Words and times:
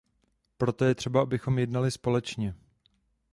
Proto 0.57 0.85
je 0.85 0.95
třeba, 0.95 1.21
abychom 1.21 1.59
jednali 1.59 1.91
společně. 1.91 2.55